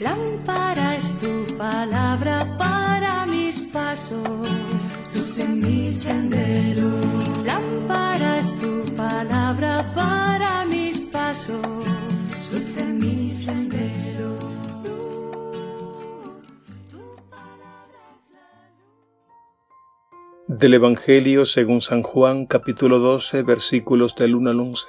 Lámpara 0.00 0.96
es 0.96 1.12
tu 1.20 1.44
palabra 1.58 2.56
para 2.56 3.26
mis 3.26 3.60
pasos, 3.60 4.48
luz 5.14 5.38
en 5.38 5.60
mi 5.60 5.92
sendero. 5.92 6.88
Lámpara 7.44 8.38
es 8.38 8.58
tu 8.58 8.82
palabra 8.96 9.92
para 9.94 10.64
mis 10.64 11.00
pasos, 11.00 11.60
luz 12.50 12.76
en 12.78 12.98
mi 12.98 13.30
sendero. 13.30 14.38
Del 20.46 20.72
Evangelio 20.72 21.44
según 21.44 21.82
San 21.82 22.02
Juan 22.02 22.46
capítulo 22.46 23.00
12 23.00 23.42
versículos 23.42 24.16
del 24.16 24.34
1 24.34 24.48
al 24.48 24.60
11. 24.60 24.86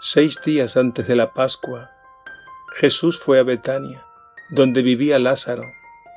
Seis 0.00 0.40
días 0.44 0.76
antes 0.76 1.08
de 1.08 1.16
la 1.16 1.32
Pascua, 1.32 1.97
Jesús 2.72 3.18
fue 3.18 3.40
a 3.40 3.42
Betania, 3.42 4.04
donde 4.50 4.82
vivía 4.82 5.18
Lázaro, 5.18 5.64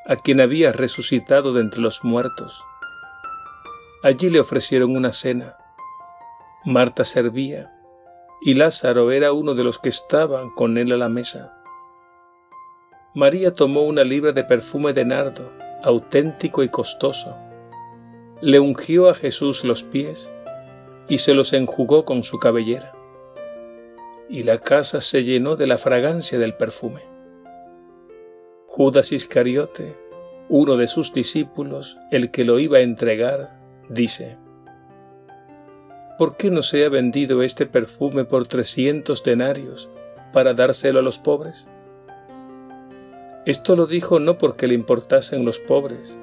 a 0.06 0.18
quien 0.18 0.42
había 0.42 0.72
resucitado 0.72 1.54
de 1.54 1.62
entre 1.62 1.82
los 1.82 2.04
muertos. 2.04 2.62
Allí 4.04 4.30
le 4.30 4.40
ofrecieron 4.40 4.96
una 4.96 5.14
cena. 5.14 5.56
Marta 6.66 7.06
servía, 7.06 7.72
y 8.42 8.54
Lázaro 8.54 9.12
era 9.12 9.32
uno 9.32 9.56
de 9.56 9.64
los 9.64 9.80
que 9.80 9.90
estaban 9.90 10.50
con 10.52 10.78
él 10.78 10.92
a 10.92 10.98
la 10.98 11.10
mesa. 11.10 11.58
María 13.16 13.56
tomó 13.56 13.84
una 13.84 14.04
libra 14.04 14.32
de 14.34 14.44
perfume 14.44 14.94
de 14.94 15.06
nardo, 15.06 15.52
auténtico 15.84 16.64
y 16.64 16.70
costoso. 16.70 17.36
Le 18.42 18.60
ungió 18.60 19.10
a 19.10 19.16
Jesús 19.16 19.64
los 19.64 19.84
pies 19.84 20.30
y 21.08 21.20
se 21.20 21.34
los 21.34 21.54
enjugó 21.54 22.06
con 22.06 22.24
su 22.24 22.40
cabellera 22.40 22.94
y 24.32 24.44
la 24.44 24.60
casa 24.60 25.02
se 25.02 25.26
llenó 25.26 25.58
de 25.58 25.68
la 25.68 25.78
fragancia 25.78 26.40
del 26.40 26.54
perfume. 26.54 27.02
Judas 28.66 29.12
Iscariote, 29.12 29.98
uno 30.48 30.78
de 30.78 30.88
sus 30.88 31.12
discípulos, 31.12 31.98
el 32.12 32.32
que 32.32 32.46
lo 32.46 32.58
iba 32.58 32.78
a 32.78 32.82
entregar, 32.82 33.60
dice, 33.90 34.38
¿Por 36.18 36.38
qué 36.38 36.50
no 36.50 36.64
se 36.64 36.86
ha 36.86 36.90
vendido 36.90 37.44
este 37.44 37.66
perfume 37.66 38.24
por 38.24 38.48
trescientos 38.48 39.22
denarios 39.22 39.90
para 40.32 40.54
dárselo 40.54 41.00
a 41.00 41.04
los 41.04 41.20
pobres? 41.20 41.68
Esto 43.46 43.76
lo 43.76 43.86
dijo 43.86 44.22
no 44.22 44.38
porque 44.38 44.66
le 44.66 44.76
importasen 44.76 45.44
los 45.44 45.60
pobres, 45.60 46.16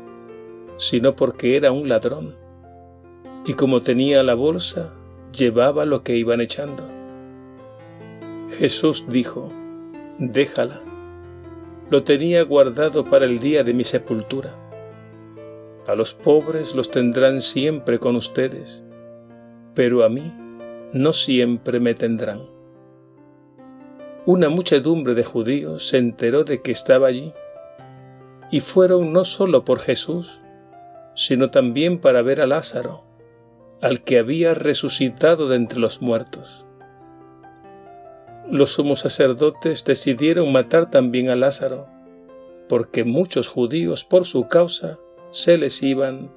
sino 0.79 1.14
porque 1.14 1.59
era 1.59 1.73
un 1.73 1.91
ladrón, 1.91 2.36
y 3.45 3.53
como 3.53 3.83
tenía 3.83 4.23
la 4.23 4.34
bolsa, 4.34 4.95
llevaba 5.31 5.84
lo 5.84 6.03
que 6.03 6.17
iban 6.17 6.41
echando. 6.41 6.98
Jesús 8.57 9.05
dijo, 9.09 9.51
déjala. 10.19 10.81
Lo 11.91 12.03
tenía 12.03 12.43
guardado 12.43 13.05
para 13.05 13.27
el 13.27 13.39
día 13.39 13.63
de 13.63 13.75
mi 13.75 13.85
sepultura. 13.85 14.55
A 15.87 15.95
los 15.95 16.15
pobres 16.15 16.75
los 16.75 16.91
tendrán 16.91 17.41
siempre 17.41 17.99
con 17.99 18.17
ustedes, 18.17 18.83
pero 19.75 20.05
a 20.05 20.09
mí 20.09 20.33
no 20.93 21.13
siempre 21.13 21.79
me 21.79 21.95
tendrán. 21.95 22.43
Una 24.27 24.49
muchedumbre 24.49 25.15
de 25.15 25.25
judíos 25.25 25.89
se 25.89 25.99
enteró 25.99 26.45
de 26.45 26.61
que 26.61 26.73
estaba 26.73 27.07
allí, 27.07 27.33
y 28.51 28.61
fueron 28.61 29.13
no 29.13 29.25
solo 29.25 29.65
por 29.65 29.81
Jesús, 29.81 30.41
sino 31.15 31.51
también 31.51 31.99
para 31.99 32.23
ver 32.23 32.41
a 32.41 32.47
Lázaro, 32.47 33.05
al 33.81 34.03
que 34.03 34.19
había 34.19 34.55
resucitado 34.55 35.49
de 35.49 35.57
entre 35.57 35.79
los 35.79 36.03
muertos 36.03 36.65
los 38.51 38.73
sumos 38.73 39.01
sacerdotes 39.01 39.85
decidieron 39.85 40.53
matar 40.53 40.91
también 40.91 41.29
a 41.29 41.36
Lázaro, 41.36 41.86
porque 42.69 43.05
muchos 43.05 43.48
judíos 43.48 44.05
por 44.05 44.25
su 44.25 44.48
causa 44.48 44.98
se 45.31 45.59
les 45.59 45.83
iban 45.83 46.33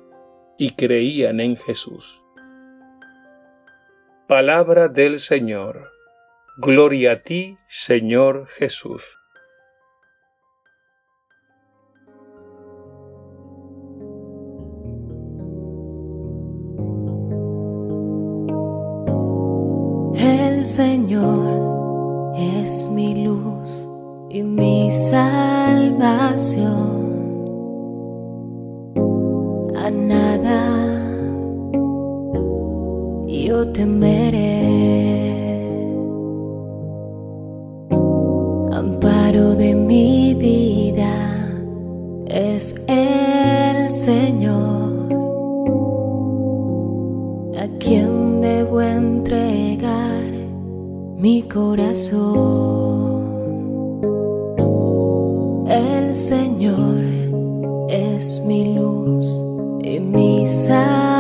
y 0.58 0.72
creían 0.72 1.40
en 1.40 1.56
Jesús. 1.56 2.22
Palabra 4.28 4.88
del 4.88 5.20
Señor. 5.20 5.90
Gloria 6.58 7.14
a 7.14 7.22
ti, 7.22 7.58
Señor 7.68 8.48
Jesús. 8.48 9.18
El 20.14 20.64
Señor 20.64 21.81
es 22.36 22.90
mi 22.92 23.24
luz 23.24 23.88
y 24.30 24.44
mi 24.44 24.90
salvación. 24.92 26.22
A 29.76 29.90
nada 29.90 31.02
yo 33.28 33.68
temeré. 33.72 34.62
Amparo 38.72 39.56
de 39.56 39.76
mi 39.76 40.34
vida 40.36 41.14
es 42.28 42.76
mi 51.22 51.44
corazón. 51.44 53.22
El 55.68 56.16
Señor 56.16 57.04
es 57.90 58.42
mi 58.48 58.74
luz 58.74 59.28
y 59.84 60.00
mi 60.00 60.48
salvación. 60.48 61.12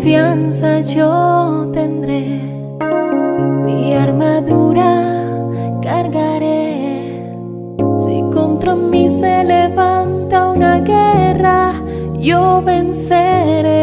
Confianza 0.00 0.80
yo 0.80 1.68
tendré, 1.74 2.40
mi 3.66 3.92
armadura 3.92 4.92
cargaré. 5.82 7.20
Si 7.98 8.22
contra 8.32 8.74
mí 8.74 9.10
se 9.10 9.44
levanta 9.44 10.52
una 10.52 10.80
guerra, 10.80 11.74
yo 12.18 12.62
venceré. 12.64 13.82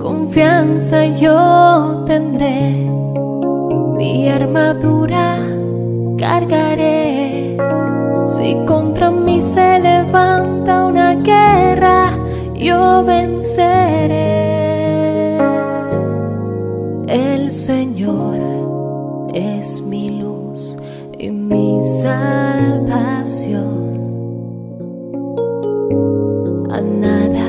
Confianza 0.00 1.04
yo 1.08 2.04
tendré 2.06 2.88
mi 3.98 4.30
armadura 4.30 5.36
cargaré. 6.16 7.58
Si 8.26 8.56
contra 8.64 9.10
mí 9.10 9.42
se 9.42 9.78
levanta 9.78 10.86
una 10.86 11.12
guerra, 11.16 11.65
yo 12.58 13.04
venceré. 13.04 14.36
El 17.08 17.50
Señor 17.50 18.40
es 19.34 19.82
mi 19.82 20.20
luz 20.20 20.76
y 21.18 21.30
mi 21.30 21.82
salvación. 22.02 23.76
A 26.70 26.80
nada 26.80 27.46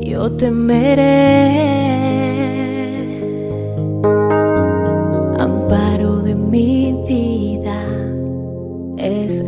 yo 0.00 0.30
temeré. 0.36 1.64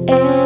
el 0.08 0.45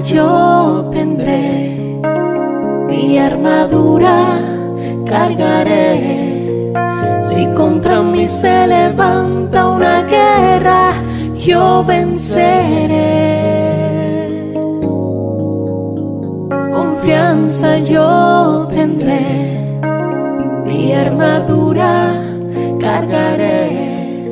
Yo 0.00 0.88
tendré, 0.90 2.00
mi 2.88 3.18
armadura 3.18 4.40
cargaré 5.04 6.32
Si 7.22 7.46
contra 7.54 8.02
mí 8.02 8.26
se 8.26 8.66
levanta 8.66 9.68
una 9.68 10.02
guerra, 10.02 10.94
yo 11.36 11.84
venceré. 11.84 13.32
Confianza 16.72 17.78
yo 17.78 18.68
tendré, 18.70 19.80
mi 20.66 20.92
armadura 20.92 22.12
cargaré. 22.80 24.28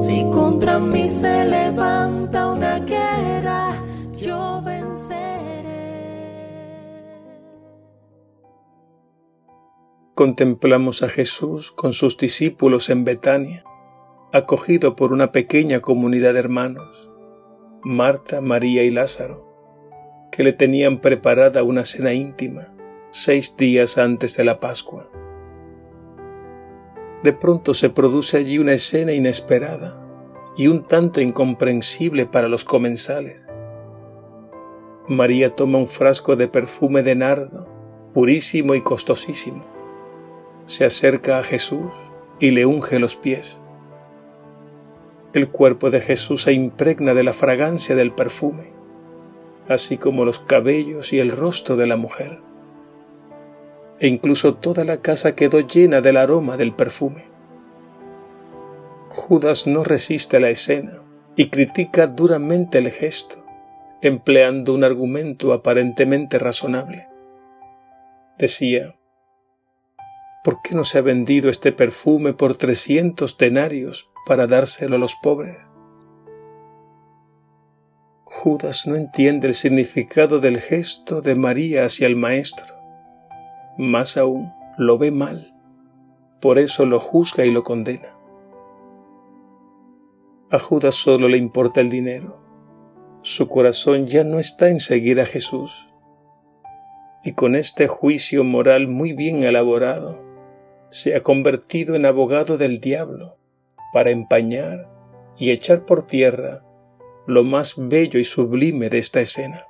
Si 0.00 0.24
contra 0.30 0.78
mí 0.78 1.04
se 1.06 1.44
levanta 1.46 2.48
una 2.48 2.78
guerra, 2.80 3.19
Contemplamos 10.20 11.02
a 11.02 11.08
Jesús 11.08 11.72
con 11.72 11.94
sus 11.94 12.18
discípulos 12.18 12.90
en 12.90 13.06
Betania, 13.06 13.64
acogido 14.32 14.94
por 14.94 15.14
una 15.14 15.32
pequeña 15.32 15.80
comunidad 15.80 16.34
de 16.34 16.40
hermanos, 16.40 17.10
Marta, 17.82 18.42
María 18.42 18.82
y 18.82 18.90
Lázaro, 18.90 19.48
que 20.30 20.42
le 20.42 20.52
tenían 20.52 20.98
preparada 20.98 21.62
una 21.62 21.86
cena 21.86 22.12
íntima 22.12 22.68
seis 23.10 23.56
días 23.56 23.96
antes 23.96 24.36
de 24.36 24.44
la 24.44 24.60
Pascua. 24.60 25.08
De 27.22 27.32
pronto 27.32 27.72
se 27.72 27.88
produce 27.88 28.36
allí 28.36 28.58
una 28.58 28.74
escena 28.74 29.12
inesperada 29.12 30.06
y 30.54 30.66
un 30.66 30.86
tanto 30.86 31.22
incomprensible 31.22 32.26
para 32.26 32.48
los 32.48 32.64
comensales. 32.64 33.46
María 35.08 35.56
toma 35.56 35.78
un 35.78 35.88
frasco 35.88 36.36
de 36.36 36.46
perfume 36.46 37.02
de 37.02 37.14
nardo, 37.14 37.66
purísimo 38.12 38.74
y 38.74 38.82
costosísimo. 38.82 39.79
Se 40.66 40.84
acerca 40.84 41.38
a 41.38 41.42
Jesús 41.42 41.92
y 42.38 42.50
le 42.50 42.66
unge 42.66 42.98
los 42.98 43.16
pies. 43.16 43.58
El 45.32 45.48
cuerpo 45.48 45.90
de 45.90 46.00
Jesús 46.00 46.42
se 46.42 46.52
impregna 46.52 47.14
de 47.14 47.22
la 47.22 47.32
fragancia 47.32 47.94
del 47.94 48.12
perfume, 48.12 48.72
así 49.68 49.96
como 49.96 50.24
los 50.24 50.40
cabellos 50.40 51.12
y 51.12 51.20
el 51.20 51.30
rostro 51.30 51.76
de 51.76 51.86
la 51.86 51.96
mujer. 51.96 52.40
E 54.00 54.08
incluso 54.08 54.54
toda 54.54 54.84
la 54.84 55.02
casa 55.02 55.36
quedó 55.36 55.60
llena 55.60 56.00
del 56.00 56.16
aroma 56.16 56.56
del 56.56 56.72
perfume. 56.72 57.26
Judas 59.10 59.66
no 59.66 59.84
resiste 59.84 60.40
la 60.40 60.50
escena 60.50 61.02
y 61.36 61.48
critica 61.48 62.06
duramente 62.06 62.78
el 62.78 62.90
gesto, 62.90 63.44
empleando 64.02 64.74
un 64.74 64.82
argumento 64.82 65.52
aparentemente 65.52 66.38
razonable. 66.38 67.06
Decía, 68.38 68.96
¿por 70.42 70.62
qué 70.62 70.74
no 70.74 70.84
se 70.84 70.98
ha 70.98 71.02
vendido 71.02 71.50
este 71.50 71.72
perfume 71.72 72.32
por 72.32 72.56
trescientos 72.56 73.36
denarios 73.36 74.10
para 74.26 74.46
dárselo 74.46 74.96
a 74.96 74.98
los 74.98 75.16
pobres? 75.16 75.56
Judas 78.24 78.86
no 78.86 78.94
entiende 78.94 79.48
el 79.48 79.54
significado 79.54 80.38
del 80.38 80.60
gesto 80.60 81.20
de 81.20 81.34
María 81.34 81.84
hacia 81.84 82.06
el 82.06 82.16
Maestro. 82.16 82.74
Más 83.76 84.16
aún, 84.16 84.52
lo 84.78 84.96
ve 84.96 85.10
mal. 85.10 85.54
Por 86.40 86.58
eso 86.58 86.86
lo 86.86 87.00
juzga 87.00 87.44
y 87.44 87.50
lo 87.50 87.64
condena. 87.64 88.14
A 90.50 90.58
Judas 90.58 90.94
solo 90.94 91.28
le 91.28 91.36
importa 91.36 91.80
el 91.80 91.90
dinero. 91.90 92.40
Su 93.22 93.48
corazón 93.48 94.06
ya 94.06 94.24
no 94.24 94.38
está 94.38 94.70
en 94.70 94.80
seguir 94.80 95.20
a 95.20 95.26
Jesús. 95.26 95.88
Y 97.22 97.32
con 97.32 97.54
este 97.54 97.88
juicio 97.88 98.42
moral 98.42 98.88
muy 98.88 99.12
bien 99.12 99.44
elaborado, 99.44 100.29
se 100.90 101.14
ha 101.14 101.22
convertido 101.22 101.94
en 101.94 102.06
abogado 102.06 102.58
del 102.58 102.80
diablo 102.80 103.36
para 103.92 104.10
empañar 104.10 104.88
y 105.38 105.50
echar 105.50 105.86
por 105.86 106.06
tierra 106.06 106.62
lo 107.26 107.44
más 107.44 107.74
bello 107.76 108.18
y 108.18 108.24
sublime 108.24 108.90
de 108.90 108.98
esta 108.98 109.20
escena. 109.20 109.66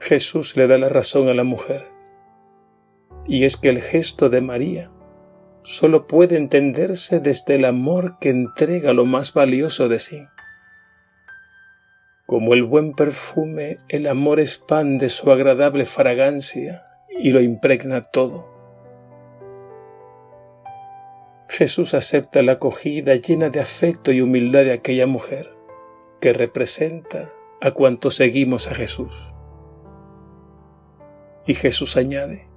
Jesús 0.00 0.56
le 0.56 0.66
da 0.66 0.78
la 0.78 0.88
razón 0.88 1.28
a 1.28 1.34
la 1.34 1.44
mujer, 1.44 1.86
y 3.26 3.44
es 3.44 3.56
que 3.56 3.68
el 3.68 3.80
gesto 3.80 4.28
de 4.28 4.40
María 4.40 4.90
solo 5.62 6.06
puede 6.06 6.36
entenderse 6.36 7.20
desde 7.20 7.56
el 7.56 7.64
amor 7.64 8.18
que 8.20 8.30
entrega 8.30 8.92
lo 8.92 9.04
más 9.04 9.34
valioso 9.34 9.88
de 9.88 9.98
sí. 9.98 10.26
Como 12.24 12.54
el 12.54 12.62
buen 12.64 12.92
perfume, 12.92 13.78
el 13.88 14.06
amor 14.06 14.40
expande 14.40 15.08
su 15.08 15.30
agradable 15.30 15.84
fragancia 15.84 16.86
y 17.18 17.30
lo 17.30 17.40
impregna 17.40 18.02
todo. 18.02 18.56
Jesús 21.48 21.94
acepta 21.94 22.42
la 22.42 22.52
acogida 22.52 23.14
llena 23.14 23.50
de 23.50 23.60
afecto 23.60 24.12
y 24.12 24.20
humildad 24.20 24.64
de 24.64 24.72
aquella 24.72 25.06
mujer, 25.06 25.54
que 26.20 26.32
representa 26.32 27.30
a 27.60 27.70
cuantos 27.70 28.16
seguimos 28.16 28.66
a 28.66 28.74
Jesús. 28.74 29.14
Y 31.46 31.54
Jesús 31.54 31.96
añade, 31.96 32.48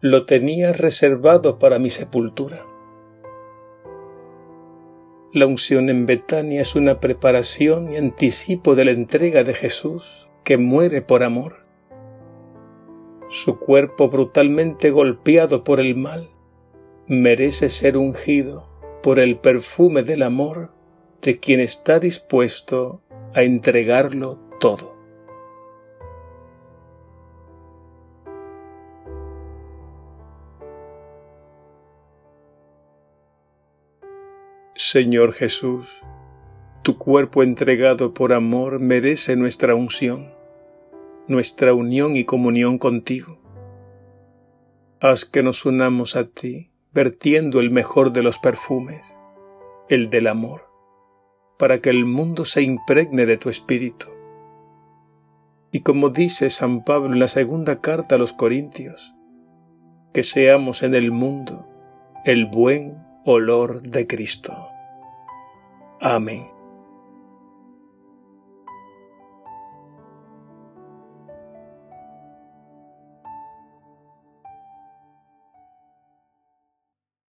lo 0.00 0.26
tenía 0.26 0.72
reservado 0.72 1.58
para 1.58 1.78
mi 1.78 1.90
sepultura. 1.90 2.66
La 5.32 5.46
unción 5.46 5.88
en 5.88 6.04
Betania 6.04 6.60
es 6.60 6.76
una 6.76 7.00
preparación 7.00 7.92
y 7.92 7.96
anticipo 7.96 8.74
de 8.74 8.84
la 8.84 8.90
entrega 8.90 9.44
de 9.44 9.54
Jesús 9.54 10.30
que 10.44 10.58
muere 10.58 11.00
por 11.00 11.22
amor. 11.22 11.61
Su 13.32 13.58
cuerpo 13.58 14.10
brutalmente 14.10 14.90
golpeado 14.90 15.64
por 15.64 15.80
el 15.80 15.96
mal 15.96 16.28
merece 17.06 17.70
ser 17.70 17.96
ungido 17.96 18.68
por 19.02 19.18
el 19.18 19.38
perfume 19.38 20.02
del 20.02 20.22
amor 20.22 20.70
de 21.22 21.40
quien 21.40 21.58
está 21.58 21.98
dispuesto 21.98 23.00
a 23.32 23.42
entregarlo 23.42 24.38
todo. 24.60 24.94
Señor 34.74 35.32
Jesús, 35.32 36.02
tu 36.82 36.98
cuerpo 36.98 37.42
entregado 37.42 38.12
por 38.12 38.34
amor 38.34 38.78
merece 38.78 39.36
nuestra 39.36 39.74
unción, 39.74 40.41
nuestra 41.28 41.74
unión 41.74 42.16
y 42.16 42.24
comunión 42.24 42.78
contigo. 42.78 43.38
Haz 45.00 45.24
que 45.24 45.42
nos 45.42 45.64
unamos 45.64 46.16
a 46.16 46.28
ti, 46.28 46.70
vertiendo 46.92 47.60
el 47.60 47.70
mejor 47.70 48.12
de 48.12 48.22
los 48.22 48.38
perfumes, 48.38 49.16
el 49.88 50.10
del 50.10 50.26
amor, 50.26 50.68
para 51.58 51.80
que 51.80 51.90
el 51.90 52.04
mundo 52.04 52.44
se 52.44 52.62
impregne 52.62 53.26
de 53.26 53.36
tu 53.36 53.48
espíritu. 53.48 54.06
Y 55.70 55.80
como 55.80 56.10
dice 56.10 56.50
San 56.50 56.84
Pablo 56.84 57.14
en 57.14 57.18
la 57.18 57.28
segunda 57.28 57.80
carta 57.80 58.16
a 58.16 58.18
los 58.18 58.32
Corintios, 58.32 59.14
que 60.12 60.22
seamos 60.22 60.82
en 60.82 60.94
el 60.94 61.10
mundo 61.10 61.66
el 62.24 62.46
buen 62.46 63.02
olor 63.24 63.82
de 63.82 64.06
Cristo. 64.06 64.68
Amén. 66.00 66.51